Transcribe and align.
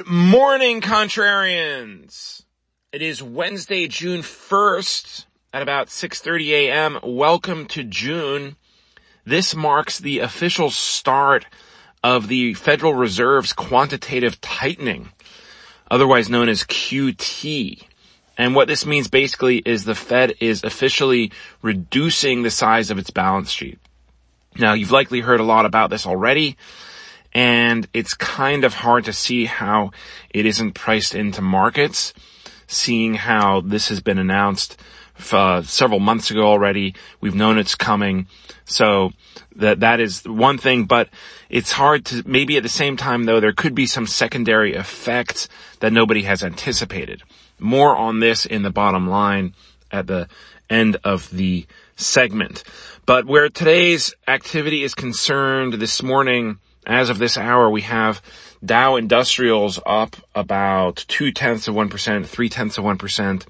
Good 0.00 0.08
morning, 0.08 0.80
contrarians. 0.80 2.42
It 2.90 3.02
is 3.02 3.22
Wednesday, 3.22 3.86
June 3.86 4.22
1st 4.22 5.26
at 5.52 5.60
about 5.60 5.88
6.30 5.88 6.48
a.m. 6.52 6.98
Welcome 7.02 7.66
to 7.66 7.84
June. 7.84 8.56
This 9.26 9.54
marks 9.54 9.98
the 9.98 10.20
official 10.20 10.70
start 10.70 11.44
of 12.02 12.28
the 12.28 12.54
Federal 12.54 12.94
Reserve's 12.94 13.52
quantitative 13.52 14.40
tightening, 14.40 15.10
otherwise 15.90 16.30
known 16.30 16.48
as 16.48 16.64
QT. 16.64 17.82
And 18.38 18.54
what 18.54 18.68
this 18.68 18.86
means 18.86 19.08
basically 19.08 19.58
is 19.58 19.84
the 19.84 19.94
Fed 19.94 20.32
is 20.40 20.64
officially 20.64 21.30
reducing 21.60 22.42
the 22.42 22.50
size 22.50 22.90
of 22.90 22.96
its 22.96 23.10
balance 23.10 23.50
sheet. 23.50 23.78
Now, 24.56 24.72
you've 24.72 24.92
likely 24.92 25.20
heard 25.20 25.40
a 25.40 25.44
lot 25.44 25.66
about 25.66 25.90
this 25.90 26.06
already 26.06 26.56
and 27.32 27.86
it's 27.92 28.14
kind 28.14 28.64
of 28.64 28.74
hard 28.74 29.04
to 29.04 29.12
see 29.12 29.44
how 29.44 29.90
it 30.30 30.46
isn't 30.46 30.72
priced 30.72 31.14
into 31.14 31.42
markets, 31.42 32.12
seeing 32.66 33.14
how 33.14 33.60
this 33.60 33.88
has 33.88 34.00
been 34.00 34.18
announced 34.18 34.80
uh, 35.32 35.62
several 35.62 36.00
months 36.00 36.30
ago 36.30 36.42
already. 36.42 36.94
We've 37.20 37.34
known 37.34 37.58
it's 37.58 37.74
coming. 37.74 38.26
So 38.64 39.10
that, 39.56 39.80
that 39.80 40.00
is 40.00 40.24
one 40.24 40.58
thing, 40.58 40.84
but 40.84 41.08
it's 41.48 41.72
hard 41.72 42.06
to, 42.06 42.22
maybe 42.26 42.56
at 42.56 42.62
the 42.62 42.68
same 42.68 42.96
time 42.96 43.24
though, 43.24 43.40
there 43.40 43.52
could 43.52 43.74
be 43.74 43.86
some 43.86 44.06
secondary 44.06 44.74
effects 44.74 45.48
that 45.80 45.92
nobody 45.92 46.22
has 46.22 46.42
anticipated. 46.42 47.22
More 47.58 47.94
on 47.94 48.20
this 48.20 48.46
in 48.46 48.62
the 48.62 48.70
bottom 48.70 49.08
line 49.08 49.54
at 49.92 50.06
the 50.06 50.28
end 50.68 50.96
of 51.04 51.30
the 51.30 51.66
segment. 51.96 52.64
But 53.06 53.26
where 53.26 53.48
today's 53.48 54.14
activity 54.26 54.82
is 54.82 54.94
concerned 54.94 55.74
this 55.74 56.02
morning, 56.02 56.58
as 56.86 57.10
of 57.10 57.18
this 57.18 57.36
hour, 57.36 57.70
we 57.70 57.82
have 57.82 58.22
Dow 58.64 58.96
Industrials 58.96 59.80
up 59.84 60.16
about 60.34 61.04
two 61.08 61.32
tenths 61.32 61.68
of 61.68 61.74
1%, 61.74 62.26
three 62.26 62.48
tenths 62.48 62.78
of 62.78 62.84
1%, 62.84 63.46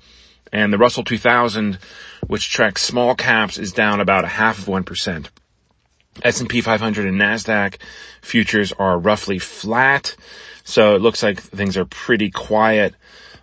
and 0.52 0.72
the 0.72 0.78
Russell 0.78 1.04
2000, 1.04 1.78
which 2.26 2.50
tracks 2.50 2.82
small 2.82 3.14
caps, 3.14 3.58
is 3.58 3.72
down 3.72 4.00
about 4.00 4.24
a 4.24 4.28
half 4.28 4.58
of 4.58 4.64
1%. 4.66 5.28
S&P 6.22 6.60
500 6.60 7.06
and 7.06 7.20
NASDAQ 7.20 7.76
futures 8.20 8.72
are 8.72 8.98
roughly 8.98 9.38
flat. 9.38 10.16
So 10.64 10.94
it 10.96 11.02
looks 11.02 11.22
like 11.22 11.40
things 11.40 11.76
are 11.76 11.84
pretty 11.84 12.30
quiet 12.30 12.94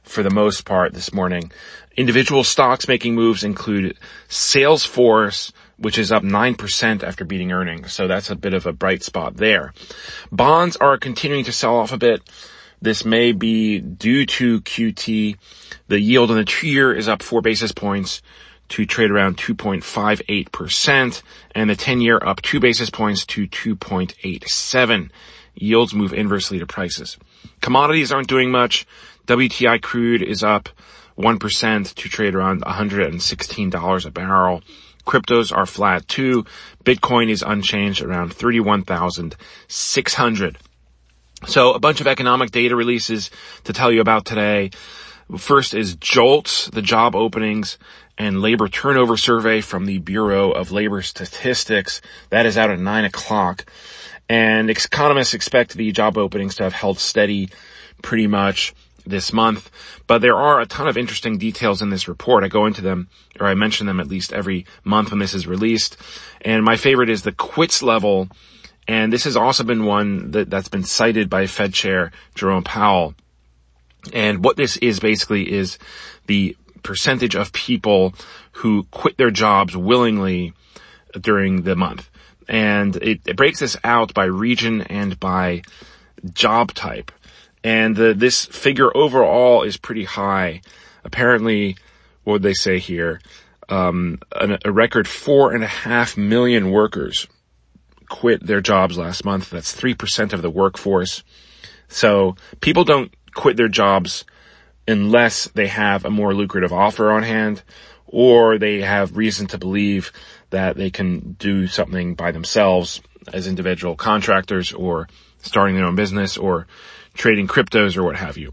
for 0.04 0.22
the 0.22 0.30
most 0.30 0.66
part 0.66 0.94
this 0.94 1.14
morning. 1.14 1.52
Individual 1.96 2.44
stocks 2.44 2.88
making 2.88 3.16
moves 3.16 3.44
include 3.44 3.98
Salesforce, 4.30 5.52
which 5.78 5.98
is 5.98 6.12
up 6.12 6.24
9% 6.24 7.04
after 7.04 7.26
beating 7.26 7.52
earnings. 7.52 7.94
So 7.94 8.08
that's 8.08 8.30
a 8.30 8.36
bit 8.36 8.54
of 8.54 8.66
a 8.66 8.74
bright 8.74 9.04
spot 9.04 9.38
there. 9.38 9.74
Bonds 10.32 10.76
are 10.78 10.98
continuing 10.98 11.46
to 11.46 11.52
sell 11.52 11.78
off 11.78 11.94
a 11.94 11.98
bit. 11.98 12.22
This 12.82 13.06
may 13.06 13.32
be 13.32 13.80
due 13.80 14.26
to 14.26 14.62
QT. 14.62 15.38
The 15.88 16.00
yield 16.00 16.32
on 16.32 16.38
the 16.38 16.46
two 16.46 16.68
year 16.68 16.94
is 16.94 17.08
up 17.08 17.24
four 17.24 17.42
basis 17.42 17.72
points 17.72 18.22
to 18.70 18.86
trade 18.86 19.12
around 19.12 19.38
2.58% 19.38 21.22
and 21.56 21.70
the 21.70 21.76
10 21.76 22.02
year 22.02 22.20
up 22.24 22.42
two 22.42 22.60
basis 22.60 22.90
points 22.90 23.26
to 23.28 23.48
2.87. 23.48 25.10
Yields 25.56 25.94
move 25.94 26.14
inversely 26.14 26.60
to 26.60 26.68
prices. 26.68 27.18
Commodities 27.62 28.12
aren't 28.12 28.28
doing 28.28 28.52
much. 28.52 28.86
WTI 29.26 29.82
crude 29.82 30.22
is 30.22 30.44
up 30.44 30.70
1% 31.18 31.96
to 31.96 32.10
trade 32.10 32.36
around 32.36 32.62
$116 32.62 34.06
a 34.06 34.12
barrel. 34.12 34.62
Cryptos 35.08 35.56
are 35.56 35.66
flat 35.66 36.08
too. 36.08 36.46
Bitcoin 36.84 37.30
is 37.30 37.42
unchanged 37.42 38.04
around 38.04 38.34
31,600. 38.34 40.58
So 41.48 41.74
a 41.74 41.80
bunch 41.80 42.02
of 42.02 42.08
economic 42.08 42.52
data 42.52 42.76
releases 42.76 43.32
to 43.64 43.74
tell 43.74 43.92
you 43.92 44.02
about 44.02 44.26
today. 44.26 44.72
First 45.38 45.74
is 45.74 45.96
JOLTS, 45.96 46.68
the 46.68 46.82
job 46.82 47.16
openings 47.16 47.78
and 48.18 48.42
labor 48.42 48.68
turnover 48.68 49.18
survey 49.18 49.62
from 49.62 49.86
the 49.86 50.00
Bureau 50.00 50.52
of 50.52 50.72
Labor 50.72 51.02
Statistics. 51.02 52.02
That 52.30 52.46
is 52.46 52.58
out 52.58 52.72
at 52.72 52.80
nine 52.80 53.06
o'clock. 53.06 53.66
And 54.28 54.70
economists 54.70 55.34
expect 55.34 55.76
the 55.76 55.92
job 55.92 56.18
openings 56.18 56.56
to 56.56 56.64
have 56.64 56.74
held 56.74 57.00
steady 57.00 57.50
pretty 58.02 58.28
much 58.28 58.74
this 59.10 59.34
month, 59.34 59.70
but 60.06 60.22
there 60.22 60.36
are 60.36 60.60
a 60.60 60.66
ton 60.66 60.88
of 60.88 60.98
interesting 60.98 61.38
details 61.38 61.82
in 61.82 61.90
this 61.90 62.08
report. 62.08 62.44
I 62.44 62.48
go 62.48 62.66
into 62.66 62.82
them, 62.82 63.10
or 63.40 63.48
I 63.48 63.54
mention 63.56 63.88
them 63.88 64.00
at 64.00 64.08
least 64.08 64.34
every 64.34 64.66
month 64.84 65.12
when 65.12 65.20
this 65.20 65.34
is 65.34 65.48
released. 65.48 65.98
And 66.42 66.64
my 66.64 66.78
favorite 66.78 67.10
is 67.10 67.24
the 67.24 67.32
quits 67.32 67.82
level. 67.82 68.30
And 68.88 69.12
this 69.12 69.26
has 69.26 69.36
also 69.36 69.64
been 69.64 69.86
one 69.86 70.32
that, 70.32 70.50
that's 70.50 70.70
been 70.70 70.84
cited 70.84 71.30
by 71.30 71.48
Fed 71.48 71.74
Chair 71.74 72.12
Jerome 72.36 72.64
Powell. 72.64 73.16
And 74.14 74.44
what 74.44 74.56
this 74.56 74.78
is 74.78 75.00
basically 75.00 75.52
is 75.52 75.78
the 76.28 76.56
percentage 76.84 77.36
of 77.36 77.52
people 77.52 78.14
who 78.54 78.84
quit 78.92 79.18
their 79.18 79.32
jobs 79.32 79.76
willingly 79.76 80.54
during 81.20 81.64
the 81.64 81.76
month. 81.76 82.10
And 82.48 82.96
it, 82.98 83.22
it 83.26 83.36
breaks 83.36 83.60
this 83.60 83.76
out 83.84 84.14
by 84.14 84.26
region 84.26 84.82
and 84.84 85.20
by 85.20 85.64
job 86.34 86.74
type. 86.74 87.12
And 87.68 87.98
the, 87.98 88.14
this 88.14 88.46
figure 88.46 88.96
overall 88.96 89.64
is 89.64 89.76
pretty 89.76 90.06
high. 90.06 90.62
Apparently, 91.04 91.76
what 92.24 92.34
would 92.34 92.42
they 92.42 92.54
say 92.54 92.80
here? 92.80 93.20
Um, 93.68 94.20
a, 94.32 94.58
a 94.64 94.72
record 94.72 95.06
four 95.06 95.52
and 95.52 95.66
a 95.66 95.68
half 95.68 96.16
million 96.16 96.72
workers 96.72 97.28
quit 98.08 98.42
their 98.48 98.62
jobs 98.62 98.98
last 98.98 99.26
month. 99.26 99.50
That's 99.50 99.76
3% 99.76 100.32
of 100.32 100.42
the 100.42 100.50
workforce. 100.50 101.26
So 101.90 102.38
people 102.62 102.86
don't 102.86 103.14
quit 103.36 103.58
their 103.58 103.68
jobs 103.68 104.24
unless 104.88 105.50
they 105.50 105.68
have 105.68 106.06
a 106.06 106.10
more 106.10 106.34
lucrative 106.34 106.72
offer 106.72 107.12
on 107.12 107.24
hand 107.24 107.64
or 108.06 108.58
they 108.58 108.80
have 108.80 109.18
reason 109.18 109.46
to 109.48 109.58
believe 109.58 110.14
that 110.52 110.78
they 110.78 110.90
can 110.90 111.34
do 111.34 111.68
something 111.68 112.16
by 112.16 112.32
themselves 112.32 113.02
as 113.34 113.46
individual 113.46 113.98
contractors 113.98 114.72
or 114.72 115.10
starting 115.42 115.76
their 115.76 115.86
own 115.86 115.96
business 115.96 116.38
or 116.38 116.66
trading 117.18 117.48
cryptos 117.48 117.98
or 117.98 118.04
what 118.04 118.16
have 118.16 118.38
you. 118.38 118.52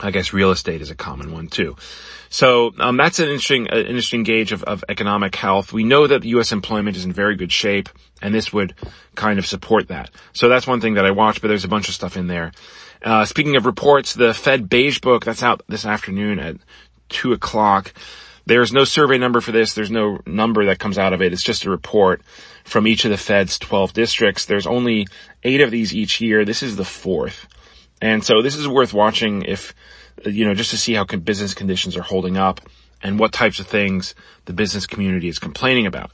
I 0.00 0.10
guess 0.10 0.32
real 0.32 0.50
estate 0.50 0.80
is 0.80 0.90
a 0.90 0.96
common 0.96 1.32
one 1.32 1.48
too. 1.48 1.76
So 2.28 2.72
um, 2.80 2.96
that's 2.96 3.20
an 3.20 3.28
interesting, 3.28 3.68
uh, 3.70 3.76
interesting 3.76 4.24
gauge 4.24 4.50
of, 4.50 4.64
of 4.64 4.84
economic 4.88 5.36
health. 5.36 5.72
We 5.72 5.84
know 5.84 6.06
that 6.06 6.24
U.S. 6.24 6.50
employment 6.50 6.96
is 6.96 7.04
in 7.04 7.12
very 7.12 7.36
good 7.36 7.52
shape, 7.52 7.88
and 8.20 8.34
this 8.34 8.52
would 8.52 8.74
kind 9.14 9.38
of 9.38 9.46
support 9.46 9.88
that. 9.88 10.10
So 10.32 10.48
that's 10.48 10.66
one 10.66 10.80
thing 10.80 10.94
that 10.94 11.06
I 11.06 11.12
watch, 11.12 11.40
but 11.40 11.48
there's 11.48 11.64
a 11.64 11.68
bunch 11.68 11.88
of 11.88 11.94
stuff 11.94 12.16
in 12.16 12.26
there. 12.26 12.50
Uh, 13.02 13.24
speaking 13.24 13.56
of 13.56 13.66
reports, 13.66 14.14
the 14.14 14.34
Fed 14.34 14.68
Beige 14.68 14.98
Book 14.98 15.24
that's 15.24 15.44
out 15.44 15.62
this 15.68 15.86
afternoon 15.86 16.40
at 16.40 16.56
two 17.08 17.32
o'clock. 17.32 17.92
There's 18.46 18.72
no 18.72 18.84
survey 18.84 19.18
number 19.18 19.40
for 19.40 19.52
this. 19.52 19.74
There's 19.74 19.90
no 19.90 20.18
number 20.26 20.66
that 20.66 20.78
comes 20.78 20.98
out 20.98 21.12
of 21.12 21.22
it. 21.22 21.32
It's 21.32 21.42
just 21.42 21.64
a 21.64 21.70
report 21.70 22.22
from 22.64 22.86
each 22.86 23.04
of 23.04 23.10
the 23.10 23.16
Fed's 23.16 23.58
12 23.58 23.92
districts. 23.92 24.44
There's 24.46 24.66
only 24.66 25.06
eight 25.44 25.60
of 25.60 25.70
these 25.70 25.94
each 25.94 26.20
year. 26.20 26.44
This 26.44 26.62
is 26.62 26.76
the 26.76 26.84
fourth. 26.84 27.46
And 28.04 28.22
so 28.22 28.42
this 28.42 28.54
is 28.54 28.68
worth 28.68 28.92
watching 28.92 29.44
if, 29.44 29.74
you 30.26 30.44
know, 30.44 30.52
just 30.52 30.68
to 30.72 30.76
see 30.76 30.92
how 30.92 31.04
business 31.04 31.54
conditions 31.54 31.96
are 31.96 32.02
holding 32.02 32.36
up 32.36 32.60
and 33.02 33.18
what 33.18 33.32
types 33.32 33.60
of 33.60 33.66
things 33.66 34.14
the 34.44 34.52
business 34.52 34.86
community 34.86 35.26
is 35.26 35.38
complaining 35.38 35.86
about. 35.86 36.10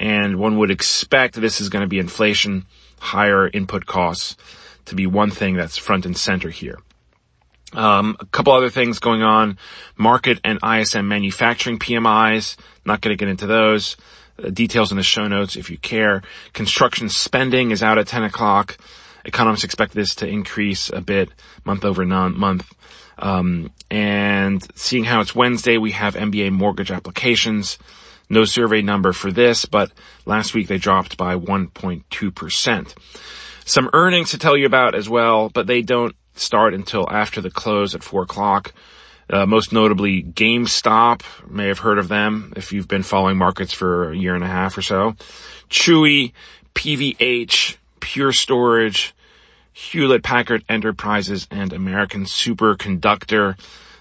And 0.00 0.38
one 0.38 0.56
would 0.56 0.70
expect 0.70 1.34
this 1.34 1.60
is 1.60 1.68
going 1.68 1.82
to 1.82 1.86
be 1.86 1.98
inflation, 1.98 2.64
higher 2.98 3.46
input 3.46 3.84
costs 3.84 4.36
to 4.86 4.94
be 4.94 5.06
one 5.06 5.30
thing 5.30 5.54
that's 5.54 5.76
front 5.76 6.06
and 6.06 6.16
center 6.16 6.48
here. 6.48 6.78
Um, 7.74 8.16
a 8.20 8.24
couple 8.24 8.54
other 8.54 8.70
things 8.70 8.98
going 8.98 9.22
on. 9.22 9.58
Markit 9.98 10.40
and 10.44 10.58
ISM 10.64 11.08
manufacturing 11.08 11.78
PMIs. 11.78 12.56
Not 12.86 13.02
going 13.02 13.14
to 13.14 13.22
get 13.22 13.28
into 13.28 13.46
those. 13.46 13.98
Uh, 14.42 14.48
details 14.48 14.92
in 14.92 14.96
the 14.96 15.02
show 15.02 15.28
notes 15.28 15.56
if 15.56 15.68
you 15.68 15.76
care. 15.76 16.22
Construction 16.54 17.10
spending 17.10 17.70
is 17.70 17.82
out 17.82 17.98
at 17.98 18.06
10 18.06 18.24
o'clock. 18.24 18.78
Economists 19.28 19.64
expect 19.64 19.92
this 19.92 20.14
to 20.16 20.26
increase 20.26 20.88
a 20.88 21.02
bit 21.02 21.28
month 21.66 21.84
over 21.84 22.04
month. 22.06 22.72
Um, 23.18 23.70
and 23.90 24.66
seeing 24.74 25.04
how 25.04 25.20
it's 25.20 25.34
Wednesday, 25.34 25.76
we 25.76 25.90
have 25.90 26.14
MBA 26.14 26.50
mortgage 26.50 26.90
applications. 26.90 27.78
No 28.30 28.46
survey 28.46 28.80
number 28.80 29.12
for 29.12 29.30
this, 29.30 29.66
but 29.66 29.92
last 30.24 30.54
week 30.54 30.68
they 30.68 30.78
dropped 30.78 31.18
by 31.18 31.36
1.2%. 31.36 32.94
Some 33.66 33.90
earnings 33.92 34.30
to 34.30 34.38
tell 34.38 34.56
you 34.56 34.64
about 34.64 34.94
as 34.94 35.10
well, 35.10 35.50
but 35.50 35.66
they 35.66 35.82
don't 35.82 36.16
start 36.34 36.72
until 36.72 37.06
after 37.10 37.42
the 37.42 37.50
close 37.50 37.94
at 37.94 38.02
4 38.02 38.22
o'clock. 38.22 38.72
Uh, 39.28 39.44
most 39.44 39.74
notably 39.74 40.22
GameStop, 40.22 41.20
may 41.50 41.68
have 41.68 41.80
heard 41.80 41.98
of 41.98 42.08
them 42.08 42.54
if 42.56 42.72
you've 42.72 42.88
been 42.88 43.02
following 43.02 43.36
markets 43.36 43.74
for 43.74 44.10
a 44.10 44.16
year 44.16 44.34
and 44.34 44.42
a 44.42 44.48
half 44.48 44.78
or 44.78 44.82
so. 44.82 45.16
Chewy, 45.68 46.32
PVH, 46.74 47.76
Pure 48.00 48.32
Storage, 48.32 49.14
Hewlett 49.78 50.24
Packard 50.24 50.64
Enterprises, 50.68 51.46
and 51.52 51.72
American 51.72 52.24
Superconductor. 52.24 53.56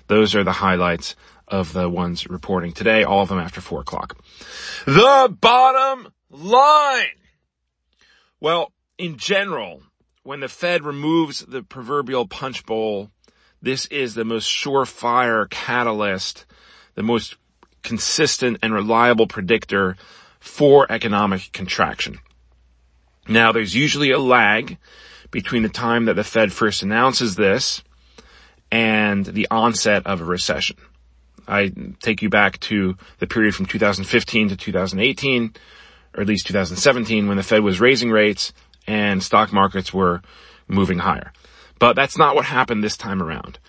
Those 0.08 0.34
are 0.34 0.44
the 0.44 0.52
highlights 0.52 1.16
of 1.48 1.72
the 1.72 1.88
ones 1.88 2.28
reporting 2.28 2.74
today, 2.74 3.04
all 3.04 3.22
of 3.22 3.30
them 3.30 3.38
after 3.38 3.62
four 3.62 3.82
o'clock. 3.82 4.18
The 4.86 5.34
bottom 5.40 6.12
line. 6.32 7.06
Well, 8.40 8.74
in 8.98 9.18
general, 9.18 9.84
when 10.24 10.40
the 10.40 10.50
Fed 10.50 10.84
removes 10.84 11.46
the 11.48 11.62
proverbial 11.62 12.28
punch 12.28 12.66
bowl, 12.66 13.12
this 13.62 13.86
is 13.86 14.16
the 14.16 14.26
most 14.26 14.50
surefire 14.50 15.48
catalyst, 15.48 16.48
the 16.96 17.04
most 17.04 17.36
consistent 17.84 18.58
and 18.64 18.74
reliable 18.74 19.28
predictor 19.28 19.96
for 20.40 20.92
economic 20.92 21.52
contraction. 21.54 22.18
Now 23.28 23.52
there's 23.52 23.76
usually 23.76 24.10
a 24.10 24.20
lag 24.20 24.78
between 25.32 25.64
the 25.64 25.70
time 25.70 26.06
that 26.06 26.16
the 26.16 26.24
Fed 26.24 26.54
first 26.54 26.84
announces 26.84 27.36
this 27.36 27.84
and 28.72 29.26
the 29.26 29.48
onset 29.50 30.06
of 30.06 30.22
a 30.22 30.26
recession. 30.26 30.78
I 31.48 31.72
take 32.02 32.22
you 32.22 32.30
back 32.30 32.60
to 32.62 32.98
the 33.20 33.28
period 33.28 33.56
from 33.56 33.66
2015 33.66 34.50
to 34.50 34.58
2018, 34.58 35.54
or 36.14 36.22
at 36.22 36.28
least 36.28 36.48
2017 36.48 37.28
when 37.28 37.38
the 37.38 37.44
Fed 37.44 37.64
was 37.64 37.80
raising 37.80 38.12
rates 38.12 38.52
and 38.86 39.24
stock 39.24 39.54
markets 39.54 39.94
were 39.94 40.22
moving 40.68 41.00
higher. 41.00 41.32
But 41.80 41.96
that's 41.96 42.18
not 42.18 42.36
what 42.36 42.46
happened 42.46 42.84
this 42.84 42.98
time 42.98 43.22
around. 43.22 43.60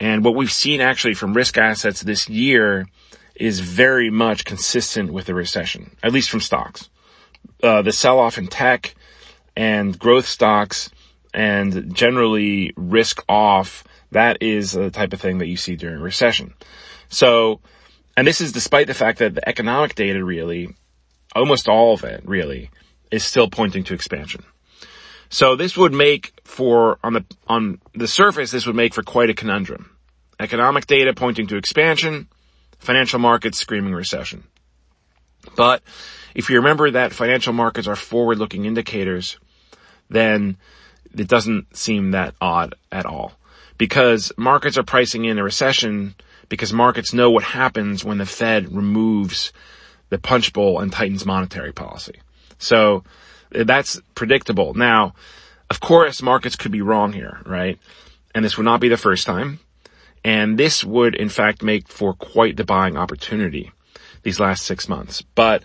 And 0.00 0.24
what 0.24 0.34
we've 0.34 0.52
seen 0.52 0.80
actually 0.80 1.14
from 1.14 1.32
risk 1.32 1.56
assets 1.56 2.02
this 2.02 2.28
year 2.28 2.88
is 3.34 3.60
very 3.60 4.10
much 4.10 4.44
consistent 4.44 5.12
with 5.12 5.26
the 5.26 5.34
recession, 5.34 5.96
at 6.02 6.12
least 6.12 6.28
from 6.28 6.40
stocks. 6.40 6.90
Uh, 7.62 7.82
the 7.82 7.92
sell-off 7.92 8.36
in 8.36 8.46
tech 8.46 8.94
and 9.56 9.98
growth 9.98 10.26
stocks 10.26 10.90
and 11.34 11.94
generally 11.94 12.72
risk 12.76 13.22
off, 13.28 13.84
that 14.10 14.38
is 14.42 14.72
the 14.72 14.90
type 14.90 15.12
of 15.12 15.20
thing 15.20 15.38
that 15.38 15.48
you 15.48 15.56
see 15.56 15.76
during 15.76 16.00
recession. 16.00 16.54
So, 17.08 17.60
and 18.16 18.26
this 18.26 18.40
is 18.40 18.52
despite 18.52 18.86
the 18.86 18.94
fact 18.94 19.18
that 19.18 19.34
the 19.34 19.48
economic 19.48 19.94
data 19.94 20.22
really, 20.24 20.74
almost 21.34 21.68
all 21.68 21.94
of 21.94 22.04
it 22.04 22.22
really, 22.26 22.70
is 23.10 23.24
still 23.24 23.48
pointing 23.48 23.84
to 23.84 23.94
expansion. 23.94 24.44
So 25.28 25.56
this 25.56 25.76
would 25.78 25.94
make 25.94 26.32
for, 26.44 26.98
on 27.02 27.14
the, 27.14 27.24
on 27.46 27.80
the 27.94 28.08
surface, 28.08 28.50
this 28.50 28.66
would 28.66 28.76
make 28.76 28.92
for 28.92 29.02
quite 29.02 29.30
a 29.30 29.34
conundrum. 29.34 29.96
Economic 30.38 30.86
data 30.86 31.14
pointing 31.14 31.46
to 31.46 31.56
expansion, 31.56 32.28
financial 32.78 33.18
markets 33.18 33.58
screaming 33.58 33.94
recession. 33.94 34.44
But 35.56 35.82
if 36.34 36.50
you 36.50 36.56
remember 36.56 36.90
that 36.90 37.12
financial 37.12 37.52
markets 37.52 37.88
are 37.88 37.96
forward-looking 37.96 38.64
indicators, 38.64 39.38
then 40.10 40.58
it 41.14 41.28
doesn't 41.28 41.76
seem 41.76 42.12
that 42.12 42.34
odd 42.40 42.74
at 42.90 43.06
all. 43.06 43.32
Because 43.78 44.32
markets 44.36 44.78
are 44.78 44.82
pricing 44.82 45.24
in 45.24 45.38
a 45.38 45.44
recession 45.44 46.14
because 46.48 46.72
markets 46.72 47.14
know 47.14 47.30
what 47.30 47.44
happens 47.44 48.04
when 48.04 48.18
the 48.18 48.26
Fed 48.26 48.74
removes 48.74 49.52
the 50.10 50.18
punch 50.18 50.52
bowl 50.52 50.80
and 50.80 50.92
tightens 50.92 51.24
monetary 51.24 51.72
policy. 51.72 52.20
So 52.58 53.04
that's 53.50 54.00
predictable. 54.14 54.74
Now, 54.74 55.14
of 55.70 55.80
course, 55.80 56.20
markets 56.20 56.56
could 56.56 56.70
be 56.70 56.82
wrong 56.82 57.14
here, 57.14 57.40
right? 57.46 57.78
And 58.34 58.44
this 58.44 58.58
would 58.58 58.64
not 58.64 58.80
be 58.80 58.88
the 58.88 58.98
first 58.98 59.26
time. 59.26 59.60
And 60.22 60.58
this 60.58 60.84
would, 60.84 61.14
in 61.14 61.30
fact, 61.30 61.62
make 61.62 61.88
for 61.88 62.12
quite 62.12 62.56
the 62.56 62.64
buying 62.64 62.96
opportunity 62.96 63.72
these 64.22 64.38
last 64.38 64.64
six 64.64 64.88
months. 64.88 65.22
But, 65.34 65.64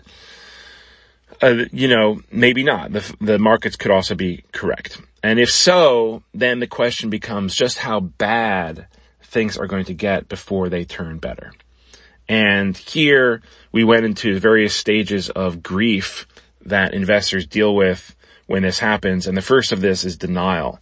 uh, 1.42 1.64
you 1.72 1.88
know, 1.88 2.20
maybe 2.30 2.64
not. 2.64 2.92
The, 2.92 3.16
the 3.20 3.38
markets 3.38 3.76
could 3.76 3.90
also 3.90 4.14
be 4.14 4.44
correct. 4.52 5.00
And 5.22 5.38
if 5.38 5.50
so, 5.50 6.22
then 6.34 6.60
the 6.60 6.66
question 6.66 7.10
becomes 7.10 7.54
just 7.54 7.78
how 7.78 8.00
bad 8.00 8.86
things 9.22 9.58
are 9.58 9.66
going 9.66 9.84
to 9.86 9.94
get 9.94 10.28
before 10.28 10.68
they 10.68 10.84
turn 10.84 11.18
better. 11.18 11.52
And 12.28 12.76
here 12.76 13.42
we 13.72 13.84
went 13.84 14.04
into 14.04 14.38
various 14.38 14.74
stages 14.74 15.30
of 15.30 15.62
grief 15.62 16.26
that 16.66 16.94
investors 16.94 17.46
deal 17.46 17.74
with 17.74 18.14
when 18.46 18.62
this 18.62 18.78
happens. 18.78 19.26
And 19.26 19.36
the 19.36 19.42
first 19.42 19.72
of 19.72 19.80
this 19.80 20.04
is 20.04 20.16
denial. 20.16 20.80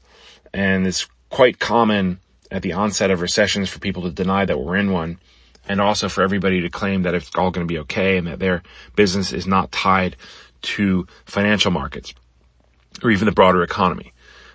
And 0.53 0.87
it's 0.87 1.07
quite 1.31 1.59
common 1.59 2.19
at 2.51 2.63
the 2.63 2.73
onset 2.73 3.11
of 3.11 3.21
recessions 3.21 3.69
for 3.69 3.79
people 3.79 4.03
to 4.03 4.11
deny 4.11 4.45
that 4.45 4.59
we're 4.59 4.77
in 4.77 4.93
one 4.93 5.19
and 5.69 5.81
also 5.81 6.09
for 6.09 6.23
everybody 6.23 6.61
to 6.61 6.71
claim 6.71 7.03
that 7.03 7.15
it's 7.15 7.31
all 7.37 7.51
going 7.51 7.67
to 7.67 7.73
be 7.73 7.81
okay 7.81 8.19
and 8.19 8.27
that 8.27 8.39
their 8.39 8.63
business 8.95 9.33
is 9.33 9.47
not 9.47 9.73
tied 9.73 10.17
to 10.63 11.07
financial 11.25 11.71
markets 11.71 12.15
or 13.03 13.11
even 13.11 13.27
the 13.27 13.33
broader 13.33 13.63
economy. 13.63 14.13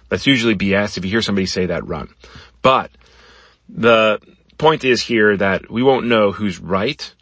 That's 0.10 0.28
usually 0.28 0.56
BS. 0.56 0.98
If 0.98 1.06
you 1.06 1.12
hear 1.12 1.22
somebody 1.22 1.46
say 1.46 1.68
that, 1.68 1.88
run. 1.88 2.10
But 2.62 2.92
the 3.70 4.20
point 4.58 4.84
is 4.84 5.02
here 5.02 5.38
that 5.38 5.72
we 5.72 5.84
won't 5.84 6.08
know 6.08 6.32
who's 6.32 6.60
right. 6.60 7.14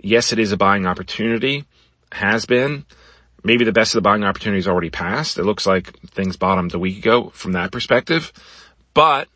Yes, 0.00 0.32
it 0.32 0.38
is 0.38 0.52
a 0.52 0.56
buying 0.56 0.86
opportunity, 0.86 1.64
has 2.12 2.46
been, 2.46 2.84
maybe 3.42 3.64
the 3.64 3.72
best 3.72 3.94
of 3.94 3.98
the 3.98 4.08
buying 4.08 4.24
opportunities 4.24 4.68
already 4.68 4.90
passed. 4.90 5.38
It 5.38 5.44
looks 5.44 5.66
like 5.66 5.98
things 6.10 6.36
bottomed 6.36 6.74
a 6.74 6.78
week 6.78 6.98
ago 6.98 7.30
from 7.30 7.52
that 7.52 7.72
perspective. 7.72 8.32
But 8.92 9.28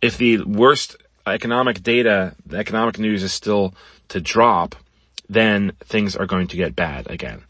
if 0.00 0.18
the 0.18 0.42
worst 0.44 0.96
economic 1.26 1.82
data, 1.82 2.34
the 2.44 2.58
economic 2.58 2.98
news 2.98 3.22
is 3.22 3.32
still 3.32 3.74
to 4.08 4.20
drop, 4.20 4.74
then 5.28 5.72
things 5.84 6.16
are 6.16 6.26
going 6.26 6.48
to 6.48 6.56
get 6.56 6.76
bad 6.76 7.10
again. 7.10 7.42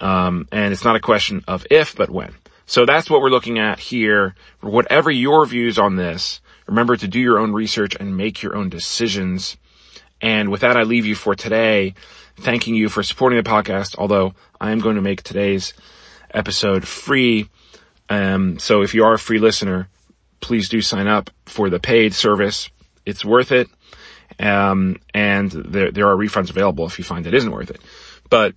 Um, 0.00 0.48
and 0.50 0.72
it's 0.72 0.84
not 0.84 0.96
a 0.96 1.00
question 1.00 1.44
of 1.46 1.66
if, 1.70 1.94
but 1.94 2.10
when. 2.10 2.32
So 2.66 2.86
that's 2.86 3.10
what 3.10 3.20
we're 3.20 3.30
looking 3.30 3.58
at 3.58 3.78
here. 3.78 4.34
Whatever 4.60 5.10
your 5.10 5.44
views 5.44 5.78
on 5.78 5.96
this, 5.96 6.40
remember 6.66 6.96
to 6.96 7.08
do 7.08 7.18
your 7.18 7.38
own 7.38 7.52
research 7.52 7.96
and 7.98 8.16
make 8.16 8.42
your 8.42 8.56
own 8.56 8.68
decisions. 8.68 9.56
And 10.20 10.50
with 10.50 10.60
that, 10.60 10.76
I 10.76 10.82
leave 10.82 11.06
you 11.06 11.14
for 11.14 11.34
today 11.34 11.94
thanking 12.36 12.74
you 12.74 12.88
for 12.88 13.02
supporting 13.02 13.42
the 13.42 13.48
podcast, 13.48 13.96
although 13.98 14.34
I 14.60 14.70
am 14.70 14.80
going 14.80 14.96
to 14.96 15.02
make 15.02 15.22
today's 15.22 15.74
episode 16.32 16.86
free. 16.86 17.48
Um, 18.08 18.58
so 18.58 18.82
if 18.82 18.94
you 18.94 19.04
are 19.04 19.14
a 19.14 19.18
free 19.18 19.38
listener, 19.38 19.88
please 20.40 20.68
do 20.68 20.80
sign 20.80 21.06
up 21.06 21.30
for 21.46 21.70
the 21.70 21.78
paid 21.78 22.14
service. 22.14 22.70
It's 23.04 23.24
worth 23.24 23.52
it. 23.52 23.68
Um, 24.38 24.96
and 25.12 25.50
there, 25.50 25.90
there 25.90 26.08
are 26.08 26.16
refunds 26.16 26.50
available 26.50 26.86
if 26.86 26.98
you 26.98 27.04
find 27.04 27.26
it 27.26 27.34
isn't 27.34 27.50
worth 27.50 27.70
it. 27.70 27.80
But 28.30 28.54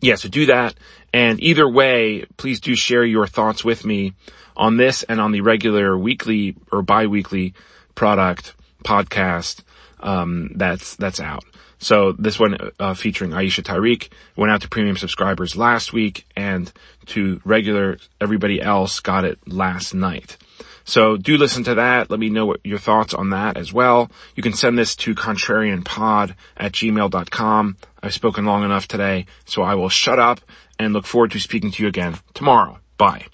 yeah, 0.00 0.16
so 0.16 0.28
do 0.28 0.46
that. 0.46 0.74
And 1.12 1.40
either 1.42 1.68
way, 1.68 2.26
please 2.36 2.60
do 2.60 2.74
share 2.74 3.04
your 3.04 3.26
thoughts 3.26 3.64
with 3.64 3.84
me 3.84 4.14
on 4.56 4.76
this 4.76 5.02
and 5.04 5.20
on 5.20 5.32
the 5.32 5.40
regular 5.40 5.96
weekly 5.96 6.56
or 6.72 6.82
bi-weekly 6.82 7.54
product 7.94 8.54
podcast, 8.84 9.62
um, 10.00 10.50
that's, 10.56 10.96
that's 10.96 11.20
out. 11.20 11.44
So 11.78 12.12
this 12.12 12.38
one 12.38 12.56
uh, 12.78 12.94
featuring 12.94 13.32
Aisha 13.32 13.62
Tariq 13.62 14.08
went 14.36 14.50
out 14.50 14.62
to 14.62 14.68
premium 14.68 14.96
subscribers 14.96 15.56
last 15.56 15.92
week 15.92 16.26
and 16.34 16.72
to 17.06 17.40
regular 17.44 17.98
everybody 18.20 18.60
else 18.60 19.00
got 19.00 19.24
it 19.24 19.38
last 19.46 19.94
night. 19.94 20.36
So 20.84 21.16
do 21.16 21.36
listen 21.36 21.64
to 21.64 21.76
that. 21.76 22.10
Let 22.10 22.20
me 22.20 22.30
know 22.30 22.46
what 22.46 22.60
your 22.64 22.78
thoughts 22.78 23.14
on 23.14 23.30
that 23.30 23.56
as 23.56 23.72
well. 23.72 24.10
You 24.34 24.42
can 24.42 24.52
send 24.52 24.78
this 24.78 24.94
to 24.96 25.14
contrarianpod 25.14 26.34
at 26.56 26.72
gmail.com. 26.72 27.76
I've 28.02 28.14
spoken 28.14 28.44
long 28.44 28.64
enough 28.64 28.86
today, 28.86 29.26
so 29.46 29.62
I 29.62 29.74
will 29.74 29.88
shut 29.88 30.18
up 30.18 30.40
and 30.78 30.92
look 30.92 31.06
forward 31.06 31.32
to 31.32 31.40
speaking 31.40 31.70
to 31.72 31.82
you 31.82 31.88
again 31.88 32.18
tomorrow. 32.34 32.78
Bye. 32.98 33.26